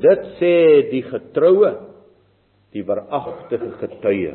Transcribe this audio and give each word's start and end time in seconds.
dit 0.00 0.26
sê 0.38 0.54
die 0.90 1.02
getroue, 1.06 1.74
die 2.74 2.84
waaragtige 2.86 3.70
getuie. 3.80 4.32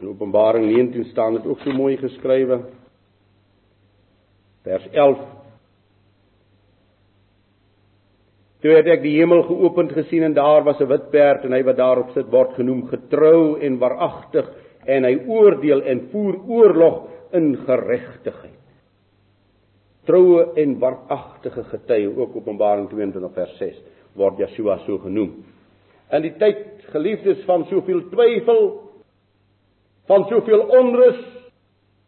In 0.00 0.10
Openbaring 0.10 0.66
19 0.68 1.10
staan 1.12 1.38
dit 1.38 1.46
ook 1.46 1.62
so 1.64 1.72
mooi 1.72 1.96
geskrywe. 2.00 2.60
Vers 4.64 4.86
11 4.92 5.22
Toe 8.64 8.72
het 8.72 8.86
ek 8.88 9.02
die 9.04 9.18
hemel 9.18 9.42
geopend 9.44 9.90
gesien 9.92 10.22
en 10.24 10.32
daar 10.32 10.64
was 10.64 10.80
'n 10.80 10.88
wit 10.88 11.10
perd 11.12 11.44
en 11.44 11.52
hy 11.52 11.62
wat 11.62 11.76
daarop 11.76 12.14
sit 12.14 12.30
word 12.32 12.54
genoem 12.56 12.86
getrou 12.88 13.60
en 13.60 13.76
waaragtig 13.78 14.48
en 14.86 15.04
hy 15.04 15.14
oordeel 15.28 15.82
en 15.82 16.08
voer 16.10 16.36
oorlog 16.48 16.96
in 17.32 17.56
geregtigheid. 17.66 18.53
Troue 20.04 20.52
en 20.60 20.78
waaragtige 20.78 21.64
getuie 21.64 22.10
ook 22.16 22.36
Openbaring 22.36 22.88
22 22.90 23.34
vers 23.34 23.58
6 23.58 23.82
word 24.14 24.38
Yeshua 24.38 24.78
so 24.86 24.98
genoem. 24.98 25.44
In 26.12 26.22
die 26.22 26.34
tyd 26.38 26.84
geliefdes 26.92 27.44
van 27.48 27.64
soveel 27.70 28.04
twyfel 28.12 28.66
van 30.06 30.26
soveel 30.28 30.66
onrus 30.78 31.22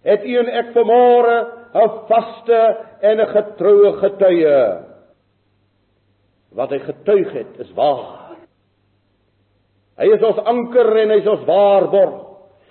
het 0.06 0.24
u 0.24 0.36
en 0.38 0.50
ek 0.60 0.74
vanmôre 0.74 1.36
'n 1.74 1.88
vaste 2.08 2.60
en 3.00 3.20
'n 3.20 3.32
getroue 3.32 3.92
getuie 4.02 4.60
wat 6.56 6.70
hy 6.70 6.78
getuig 6.78 7.32
het 7.32 7.58
is 7.60 7.72
waar. 7.76 8.36
Hy 9.96 10.08
is 10.12 10.22
ons 10.22 10.38
anker 10.38 10.96
en 10.96 11.10
hy 11.10 11.18
is 11.20 11.28
ons 11.28 11.44
waarborg. 11.48 12.22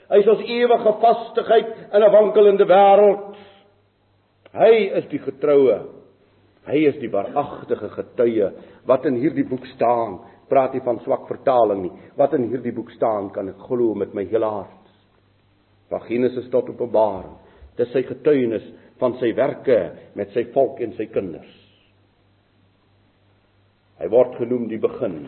Hy 0.10 0.20
is 0.22 0.28
ons 0.28 0.44
ewige 0.46 0.94
vastigheid 1.02 1.72
in 1.94 2.04
'n 2.04 2.12
wankelende 2.12 2.66
wêreld. 2.66 3.36
Hy 4.56 4.74
is 5.02 5.10
die 5.12 5.20
getroue. 5.20 5.82
Hy 6.66 6.80
is 6.90 6.96
die 7.02 7.12
waaragtige 7.14 7.92
getuie 7.94 8.48
wat 8.90 9.06
in 9.10 9.20
hierdie 9.22 9.46
boek 9.48 9.66
staan. 9.76 10.20
Praat 10.50 10.76
nie 10.78 10.84
van 10.86 11.02
swak 11.04 11.28
vertaling 11.30 11.84
nie. 11.84 11.94
Wat 12.18 12.34
in 12.38 12.48
hierdie 12.52 12.74
boek 12.76 12.92
staan, 12.96 13.32
kan 13.34 13.50
ek 13.52 13.66
glo 13.68 13.98
met 13.98 14.14
my 14.18 14.26
hele 14.30 14.50
hart. 14.50 14.94
Van 15.92 16.02
Genesis 16.08 16.48
tot 16.54 16.70
Openbaring. 16.72 17.36
Dis 17.78 17.92
sy 17.94 18.06
getuienis 18.08 18.66
van 19.02 19.18
sy 19.20 19.34
werke 19.36 19.80
met 20.16 20.32
sy 20.34 20.46
volk 20.54 20.80
en 20.86 20.96
sy 20.96 21.10
kinders. 21.12 21.52
Hy 24.00 24.08
word 24.12 24.38
genoem 24.40 24.68
die 24.72 24.80
begin 24.82 25.26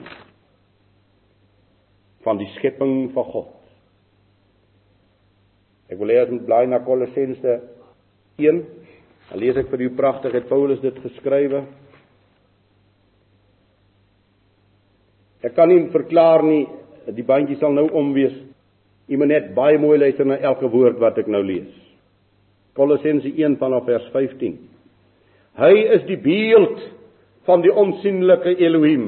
van 2.25 2.39
die 2.39 2.49
skepping 2.57 3.09
van 3.15 3.29
God. 3.31 3.53
Ek 5.87 5.99
wil 5.99 6.11
hê 6.11 6.19
ons 6.25 6.33
moet 6.33 6.47
bly 6.47 6.63
na 6.67 6.81
Kolossense 6.83 7.53
1. 8.43 8.59
Dan 9.27 9.41
lees 9.43 9.57
ek 9.59 9.71
vir 9.71 9.83
u 9.87 9.89
pragtig 9.97 10.35
het 10.37 10.47
Paulus 10.47 10.79
dit 10.83 10.99
geskrywe. 11.03 11.65
Ek 15.45 15.53
kan 15.55 15.69
nie 15.69 15.83
verklaar 15.93 16.43
nie, 16.47 16.63
die 17.13 17.25
bandjie 17.27 17.59
sal 17.59 17.75
nou 17.75 17.87
om 17.95 18.13
wees. 18.15 18.35
U 19.07 19.19
moet 19.19 19.31
net 19.31 19.51
baie 19.55 19.79
mooi 19.79 19.97
luister 19.99 20.27
na 20.27 20.39
elke 20.43 20.67
woord 20.71 20.99
wat 20.99 21.19
ek 21.19 21.29
nou 21.31 21.43
lees. 21.45 21.69
Kolossense 22.77 23.29
1 23.29 23.57
vanaf 23.61 23.87
vers 23.87 24.07
15. 24.13 24.57
Hy 25.57 25.73
is 25.95 26.03
die 26.09 26.19
beeld 26.21 26.81
van 27.47 27.63
die 27.63 27.71
onsigbare 27.71 28.53
Elohim, 28.59 29.07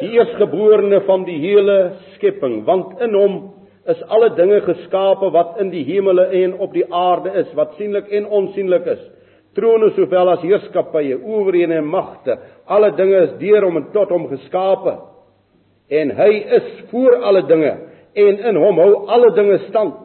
die 0.00 0.10
eerstgeborene 0.16 1.02
van 1.06 1.26
die 1.28 1.36
hele 1.42 1.76
skepping, 2.16 2.62
want 2.66 2.98
in 3.04 3.14
hom 3.14 3.36
is 3.88 4.00
alle 4.12 4.30
dinge 4.36 4.60
geskape 4.66 5.30
wat 5.34 5.60
in 5.62 5.70
die 5.72 5.84
hemele 5.86 6.26
en 6.42 6.56
op 6.64 6.74
die 6.74 6.86
aarde 6.92 7.32
is, 7.40 7.52
wat 7.56 7.76
sienlik 7.78 8.10
en 8.12 8.26
onsienlik 8.40 8.88
is. 8.96 9.04
Trone 9.58 9.90
sowel 9.96 10.30
as 10.36 10.44
heerskappye, 10.46 11.16
owerhede 11.18 11.80
en 11.80 11.88
magte, 11.90 12.36
alle 12.70 12.92
dinge 12.94 13.24
is 13.26 13.36
deur 13.40 13.66
hom 13.66 13.80
en 13.80 13.88
tot 13.94 14.12
hom 14.14 14.28
geskape. 14.30 14.94
En 15.90 16.12
hy 16.14 16.32
is 16.60 16.68
voor 16.92 17.16
alle 17.26 17.42
dinge 17.48 17.74
en 18.18 18.40
in 18.50 18.58
hom 18.62 18.78
hou 18.78 18.92
alle 19.10 19.32
dinge 19.34 19.58
stand. 19.66 19.96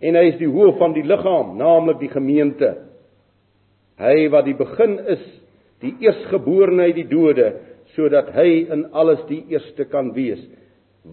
En 0.00 0.16
hy 0.16 0.26
is 0.30 0.38
die 0.40 0.48
hoof 0.48 0.78
van 0.80 0.94
die 0.96 1.04
liggaam, 1.04 1.56
naamlik 1.60 1.98
die 2.00 2.12
gemeente. 2.12 2.70
Hy 4.00 4.28
wat 4.32 4.46
die 4.48 4.56
begin 4.56 4.96
is 5.12 5.24
die 5.80 5.92
eerstgeborene 6.04 6.90
uit 6.90 6.98
die 7.00 7.08
dode 7.08 7.50
sodat 7.96 8.30
hy 8.36 8.48
in 8.72 8.86
alles 8.96 9.22
die 9.30 9.42
eerste 9.50 9.86
kan 9.90 10.12
wees 10.16 10.42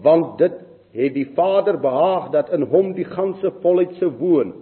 want 0.04 0.36
dit 0.40 0.56
het 0.98 1.14
die 1.14 1.28
Vader 1.36 1.78
behaag 1.80 2.30
dat 2.34 2.52
in 2.52 2.66
hom 2.70 2.92
die 2.96 3.06
ganse 3.08 3.50
volheid 3.62 3.94
sou 4.00 4.10
woon 4.20 4.52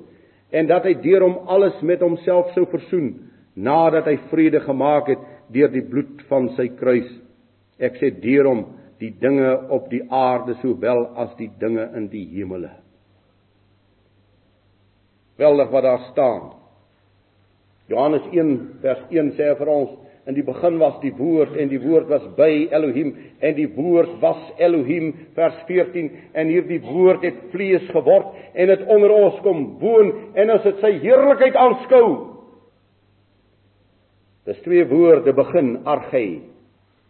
en 0.51 0.69
dat 0.71 0.85
hy 0.87 0.95
deur 1.03 1.25
hom 1.27 1.39
alles 1.51 1.79
met 1.83 2.03
homself 2.05 2.53
sou 2.55 2.67
versoen 2.71 3.15
nadat 3.57 4.07
hy 4.11 4.17
vrede 4.31 4.61
gemaak 4.67 5.09
het 5.11 5.23
deur 5.53 5.71
die 5.73 5.85
bloed 5.85 6.23
van 6.31 6.51
sy 6.57 6.69
kruis. 6.79 7.09
Ek 7.79 7.97
sê 8.01 8.11
deur 8.21 8.49
hom 8.51 8.65
die 9.01 9.13
dinge 9.21 9.53
op 9.73 9.89
die 9.93 10.03
aarde 10.13 10.57
sowel 10.63 11.07
as 11.23 11.33
die 11.41 11.51
dinge 11.61 11.89
in 11.97 12.09
die 12.13 12.25
hemele. 12.35 12.73
Weldig 15.37 15.73
wat 15.73 15.85
daar 15.85 16.05
staan. 16.13 16.47
Johannes 17.89 18.25
1 18.33 18.55
vers 18.83 19.03
1 19.13 19.35
sê 19.37 19.53
vir 19.59 19.71
ons 19.71 19.93
in 20.27 20.35
die 20.35 20.45
begin 20.47 20.81
was 20.83 20.97
die 21.05 21.13
woord 21.15 21.55
en 21.55 21.69
die 21.71 21.79
woord 21.79 22.09
was 22.11 22.25
by 22.39 22.67
Elohim 22.75 23.13
en 23.39 23.55
die 23.55 23.69
woord 23.77 24.17
was 24.23 24.41
Elohim 24.59 25.13
vers 25.37 25.59
14 25.69 26.09
en 26.35 26.51
hierdie 26.51 26.81
woord 26.83 27.23
het 27.27 27.45
vlees 27.53 27.85
geword 27.95 28.35
en 28.59 28.73
het 28.73 28.83
onder 28.91 29.15
ons 29.15 29.39
kom 29.45 29.61
woon 29.83 30.11
en 30.35 30.51
as 30.57 30.67
dit 30.67 30.83
sy 30.83 30.97
heerlikheid 31.05 31.59
aanskou 31.61 32.09
Dis 34.47 34.59
twee 34.63 34.85
woorde 34.87 35.33
begin 35.35 35.73
arge 35.91 36.25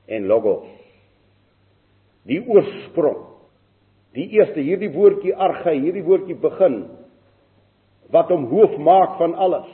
en 0.08 0.28
logos 0.28 0.68
Die 2.28 2.42
oorsprong 2.42 3.24
Die 4.16 4.28
eerste 4.38 4.60
hierdie 4.64 4.92
woordjie 4.92 5.34
arge 5.36 5.72
hierdie 5.72 6.04
woordjie 6.04 6.36
begin 6.40 6.84
wat 8.12 8.28
hom 8.30 8.46
hoof 8.52 8.76
maak 8.80 9.16
van 9.20 9.34
alles 9.40 9.72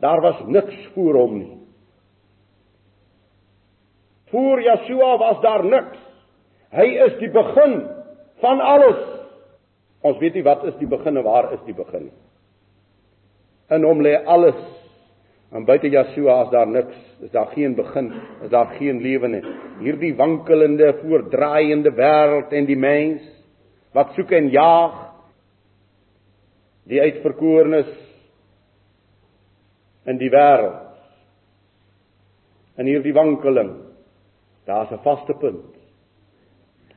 Daar 0.00 0.20
was 0.24 0.38
niks 0.48 0.76
voor 0.94 1.14
hom 1.14 1.38
nie. 1.38 1.59
Voor 4.30 4.62
Yeshua 4.62 5.16
was 5.18 5.40
daar 5.42 5.64
niks. 5.64 5.98
Hy 6.70 6.86
is 7.06 7.16
die 7.18 7.30
begin 7.34 7.80
van 8.42 8.60
alles. 8.62 9.00
Ons 10.06 10.20
weet 10.22 10.38
nie 10.38 10.46
wat 10.46 10.62
is 10.70 10.76
die 10.80 10.88
begin 10.88 11.18
en 11.18 11.26
waar 11.26 11.50
is 11.56 11.62
die 11.66 11.74
begin 11.76 12.08
nie. 12.08 12.18
In 13.74 13.84
hom 13.86 14.02
lê 14.02 14.14
alles. 14.24 14.58
En 15.50 15.66
buite 15.66 15.90
Yeshua 15.90 16.44
is 16.46 16.52
daar 16.54 16.70
niks. 16.70 16.96
Is 17.20 17.32
daar 17.34 17.50
geen 17.52 17.74
begin, 17.74 18.12
is 18.44 18.50
daar 18.50 18.70
geen 18.78 19.02
lewe 19.02 19.28
nie. 19.28 19.42
Hierdie 19.82 20.14
wankelende, 20.16 20.94
voordraaiende 21.02 21.92
wêreld 21.92 22.54
en 22.56 22.68
die 22.70 22.78
mens 22.78 23.26
wat 23.92 24.14
soek 24.14 24.30
en 24.32 24.48
jaag 24.54 24.94
die 26.88 27.00
uitverkorenes 27.02 27.90
in 30.08 30.18
die 30.22 30.30
wêreld. 30.32 30.86
In 32.80 32.88
hierdie 32.88 33.12
wankeling, 33.12 33.74
daar's 34.66 34.90
'n 34.90 35.02
vaste 35.02 35.34
punt. 35.34 35.74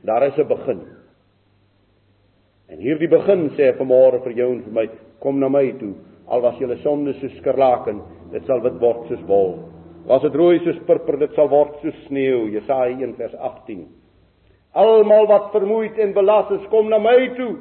Daar 0.02 0.26
is 0.26 0.36
'n 0.36 0.46
begin. 0.46 0.80
En 2.68 2.78
hierdie 2.78 3.08
begin 3.08 3.50
sê 3.50 3.72
vanmôre 3.76 4.22
vir 4.22 4.32
jou 4.32 4.52
en 4.52 4.62
vir 4.62 4.72
my, 4.72 4.88
kom 5.20 5.38
na 5.38 5.48
my 5.48 5.72
toe. 5.78 5.94
Al 6.26 6.40
was 6.40 6.58
julle 6.58 6.76
sonde 6.76 7.12
so 7.20 7.28
skarlaken, 7.28 8.02
dit 8.32 8.44
sal 8.46 8.60
wit 8.60 8.80
word 8.80 9.08
soos 9.08 9.22
wol. 9.28 9.58
Was 10.08 10.22
dit 10.22 10.34
rooi 10.34 10.58
soos 10.64 10.78
purper, 10.86 11.18
dit 11.18 11.34
sal 11.34 11.48
word 11.48 11.76
soos 11.82 12.06
sneeu. 12.06 12.48
Jesaja 12.52 12.88
1 12.92 13.14
vers 13.16 13.34
18. 13.34 13.86
Almal 14.72 15.26
wat 15.26 15.52
vermoeid 15.52 15.98
en 15.98 16.12
belas 16.12 16.50
is, 16.50 16.66
kom 16.72 16.88
na 16.88 16.98
my 16.98 17.28
toe. 17.36 17.56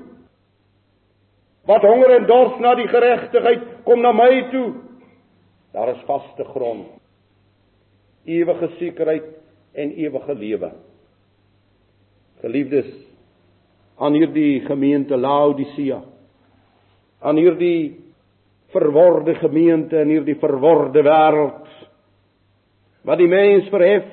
Wat 1.70 1.82
honger 1.82 2.18
en 2.18 2.26
dors 2.28 2.58
na 2.60 2.74
die 2.76 2.88
geregtigheid, 2.88 3.64
kom 3.86 4.02
na 4.02 4.12
my 4.12 4.50
toe. 4.52 4.74
Daar 5.74 5.94
is 5.94 6.04
vaste 6.08 6.44
grond. 6.44 6.88
Ewige 8.26 8.70
sekerheid 8.80 9.43
en 9.74 9.94
ewige 9.98 10.36
lewe. 10.36 10.72
Geliefdes, 12.44 12.90
aan 13.98 14.14
hierdie 14.18 14.62
gemeente 14.68 15.18
Laodicea, 15.18 16.02
aan 17.24 17.40
hierdie 17.40 18.04
verworde 18.74 19.36
gemeente 19.36 20.02
in 20.02 20.12
hierdie 20.16 20.38
verworde 20.42 21.04
wêreld 21.06 21.70
wat 23.08 23.20
die 23.22 23.30
mens 23.30 23.70
verhef 23.72 24.10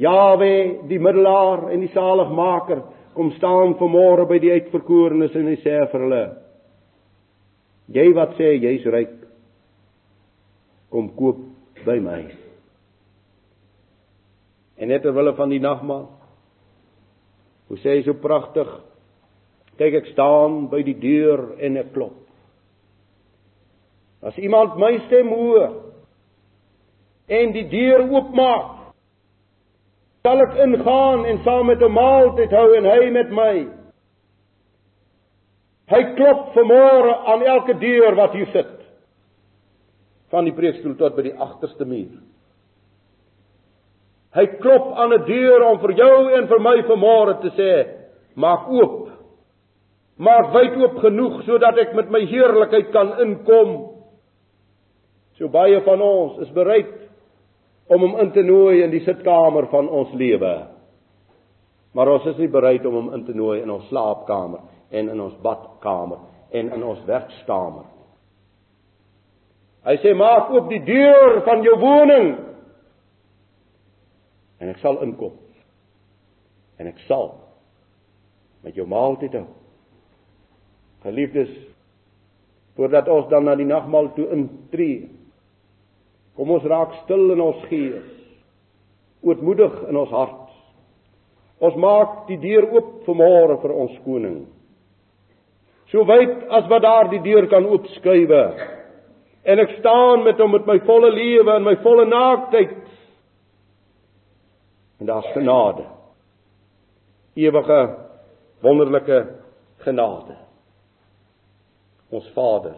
Jawe 0.00 0.52
die 0.88 1.00
middelaar 1.02 1.66
en 1.74 1.82
die 1.84 1.92
saligmaker 1.92 2.80
kom 3.12 3.34
staan 3.36 3.76
vanmôre 3.76 4.24
by 4.30 4.38
die 4.40 4.54
uitverkorenes 4.56 5.36
en 5.36 5.50
hy 5.52 5.58
sê 5.60 5.82
vir 5.92 6.06
hulle 6.06 6.22
jy 7.98 8.06
wat 8.16 8.38
sê 8.40 8.54
jy's 8.56 8.86
ryk 8.94 9.18
kom 10.92 11.12
koop 11.16 11.44
by 11.84 11.98
my. 12.00 12.22
En 14.82 14.90
net 14.90 15.04
terwyl 15.04 15.30
van 15.38 15.52
die 15.52 15.62
nagmaal 15.62 16.08
hoe 17.70 17.78
sê 17.80 17.94
hy 17.94 18.02
so 18.04 18.18
pragtig 18.18 18.68
kyk 19.80 19.94
ek 20.02 20.08
staan 20.12 20.66
by 20.72 20.82
die 20.84 20.98
deur 20.98 21.54
en 21.62 21.78
ek 21.80 21.92
klop. 21.94 22.18
As 24.26 24.36
iemand 24.42 24.74
my 24.82 24.90
stem 25.06 25.30
hoor 25.32 25.70
en 27.32 27.54
die 27.54 27.64
deur 27.70 28.04
oopmaak, 28.10 28.92
sal 30.26 30.42
ek 30.44 30.58
ingaan 30.66 31.24
en 31.30 31.40
saam 31.46 31.70
met 31.70 31.80
hom 31.82 31.96
maaltyd 31.96 32.52
hou 32.54 32.66
en 32.76 32.90
hy 32.90 33.06
met 33.14 33.32
my. 33.34 33.54
Hy 35.94 36.02
klop 36.18 36.52
vanmôre 36.58 37.16
aan 37.32 37.46
elke 37.54 37.78
deur 37.80 38.18
wat 38.18 38.36
hier 38.36 38.50
sit. 38.52 38.76
Van 40.34 40.46
die 40.46 40.54
preekstoel 40.56 40.98
tot 41.00 41.16
by 41.16 41.26
die 41.30 41.38
agterste 41.38 41.86
muur. 41.88 42.20
Hy 44.32 44.46
klop 44.60 44.92
aan 44.96 45.12
'n 45.12 45.24
deur 45.26 45.62
om 45.62 45.78
vir 45.78 45.92
jou 45.92 46.32
en 46.32 46.46
vir 46.48 46.60
my 46.60 46.76
vanmôre 46.88 47.40
te 47.40 47.50
sê, 47.56 47.72
maak 48.34 48.68
oop. 48.68 49.08
Maak 50.16 50.52
wyd 50.54 50.76
oop 50.76 50.98
genoeg 50.98 51.42
sodat 51.44 51.78
ek 51.78 51.94
met 51.94 52.10
my 52.10 52.20
heerlikheid 52.20 52.92
kan 52.92 53.20
inkom. 53.20 53.88
So 55.38 55.48
baie 55.48 55.80
van 55.80 56.00
ons 56.00 56.38
is 56.38 56.50
bereid 56.50 56.92
om 57.88 58.00
hom 58.00 58.20
in 58.20 58.30
te 58.32 58.42
nooi 58.42 58.82
in 58.82 58.90
die 58.90 59.04
sitkamer 59.04 59.66
van 59.66 59.88
ons 59.88 60.12
lewe. 60.12 60.66
Maar 61.92 62.08
ons 62.08 62.26
is 62.26 62.38
nie 62.38 62.48
bereid 62.48 62.86
om 62.86 62.94
hom 62.94 63.14
in 63.14 63.24
te 63.24 63.34
nooi 63.36 63.60
in 63.62 63.70
ons 63.70 63.88
slaapkamer 63.88 64.60
en 64.90 65.08
in 65.08 65.20
ons 65.20 65.34
badkamer 65.42 66.18
en 66.52 66.72
in 66.72 66.84
ons 66.84 67.04
werkskamer. 67.04 67.84
Hy 69.82 69.96
sê 69.98 70.14
maak 70.14 70.52
oop 70.54 70.70
die 70.70 70.82
deur 70.86 71.40
van 71.44 71.64
jou 71.66 71.76
woning 71.80 72.51
en 74.62 74.70
ek 74.70 74.78
sal 74.82 75.00
inkom. 75.02 75.34
En 76.78 76.88
ek 76.90 77.02
sal 77.08 77.32
met 78.62 78.76
jou 78.78 78.86
maaltyd 78.86 79.34
hou. 79.34 79.48
Geliefdes, 81.02 81.50
voordat 82.78 83.10
ons 83.10 83.26
dan 83.32 83.48
na 83.48 83.56
die 83.58 83.66
nagmaal 83.66 84.12
toe 84.14 84.28
intree, 84.36 85.08
kom 86.38 86.52
ons 86.54 86.66
raak 86.70 86.94
stil 87.02 87.34
in 87.34 87.42
ons 87.42 87.64
gees. 87.66 88.06
Ootmoedig 89.26 89.74
in 89.90 89.98
ons 89.98 90.14
hart. 90.14 90.38
Ons 91.62 91.74
maak 91.78 92.22
die 92.30 92.38
deur 92.42 92.68
oop 92.70 92.92
vir 93.06 93.18
môre 93.18 93.58
vir 93.62 93.74
ons 93.84 93.98
koning. 94.06 94.38
So 95.90 96.06
wyd 96.08 96.46
as 96.54 96.70
wat 96.70 96.86
daar 96.86 97.10
die 97.10 97.20
deur 97.22 97.46
kan 97.50 97.66
oopskuiwe. 97.68 98.42
En 99.42 99.60
ek 99.62 99.76
staan 99.80 100.22
met 100.24 100.38
hom 100.40 100.54
met 100.54 100.66
my 100.70 100.78
volle 100.86 101.10
lewe 101.14 101.58
en 101.58 101.66
my 101.66 101.74
volle 101.82 102.06
naaktheid 102.08 102.81
En 105.02 105.08
daar's 105.08 105.32
genade. 105.32 105.84
Ewige 107.34 107.98
wonderlike 108.58 109.34
genade. 109.76 110.36
Ons 112.08 112.30
Vader. 112.34 112.74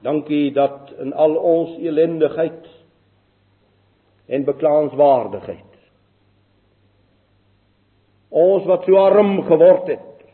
Dankie 0.00 0.52
dat 0.52 0.90
in 0.98 1.12
al 1.12 1.36
ons 1.36 1.78
elendigheid 1.78 2.66
en 4.26 4.44
beklaanswaardigheid 4.44 5.70
ons 8.28 8.64
wat 8.64 8.88
so 8.88 8.98
arm 8.98 9.42
geword 9.46 9.86
het 9.86 10.24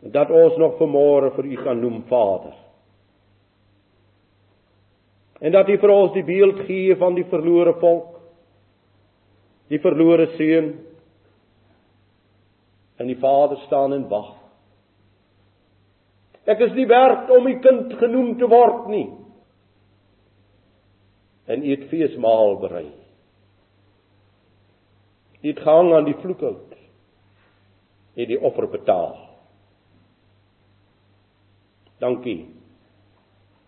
dat 0.00 0.30
ons 0.30 0.56
nog 0.56 0.78
vanmôre 0.80 1.34
vir 1.36 1.44
u 1.44 1.56
kan 1.64 1.80
noem 1.80 2.04
Vader. 2.08 2.64
En 5.40 5.52
dat 5.52 5.68
U 5.68 5.76
vir 5.78 5.92
ons 5.92 6.12
die 6.14 6.24
beeld 6.24 6.62
gee 6.68 6.96
van 6.96 7.16
die 7.16 7.26
verlore 7.28 7.74
volk, 7.80 8.14
die 9.68 9.80
verlore 9.82 10.30
seun. 10.36 10.72
En 12.96 13.10
die 13.10 13.18
Vader 13.20 13.60
staan 13.66 13.92
en 13.92 14.06
wag. 14.08 14.32
Ek 16.46 16.62
is 16.62 16.72
nie 16.76 16.86
werd 16.88 17.30
om 17.34 17.48
U 17.50 17.54
kind 17.60 17.92
genoem 18.00 18.36
te 18.38 18.48
word 18.48 18.86
nie. 18.88 19.08
En 21.50 21.62
U 21.62 21.74
het 21.74 21.88
feesmaal 21.90 22.56
berei. 22.62 22.86
U 25.42 25.48
het 25.48 25.60
gehang 25.62 25.92
aan 25.94 26.08
die 26.08 26.16
vloekhout. 26.22 26.76
U 28.16 28.20
het 28.22 28.30
die 28.30 28.40
offer 28.40 28.70
betaal. 28.70 29.18
Dankie. 32.00 32.46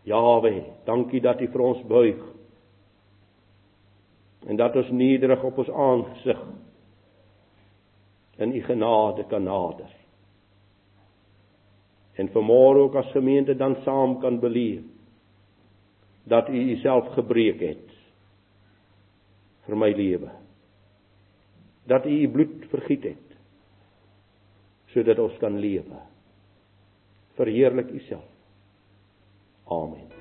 Jawe, 0.08 0.54
dankie 0.88 1.20
dat 1.20 1.40
U 1.44 1.48
vir 1.52 1.64
ons 1.64 1.84
buig. 1.88 2.20
En 4.48 4.56
dat 4.56 4.76
ons 4.80 4.90
nederig 4.94 5.42
op 5.44 5.58
ons 5.60 5.70
aangesig 5.70 6.40
in 8.38 8.54
U 8.54 8.62
genade 8.64 9.26
kan 9.28 9.44
nader. 9.44 9.90
En 12.18 12.30
vanmôre 12.34 12.86
ook 12.86 12.96
as 12.98 13.10
gemeente 13.14 13.54
dan 13.58 13.76
saam 13.84 14.18
kan 14.22 14.40
beleef 14.40 14.86
dat 16.28 16.48
U 16.48 16.62
Uself 16.72 17.12
gebreek 17.16 17.60
het 17.62 17.94
vir 19.68 19.76
my 19.76 19.92
lewe. 19.92 20.30
Dat 21.88 22.06
U 22.06 22.14
U 22.22 22.28
bloed 22.32 22.68
vergiet 22.72 23.10
het 23.12 23.24
sodat 24.88 25.18
ons 25.20 25.36
kan 25.38 25.58
lewe. 25.60 26.00
Verheerlik 27.36 27.90
Uself. 27.92 28.37
Amen. 29.70 30.17